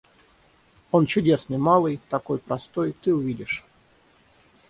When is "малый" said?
1.59-1.99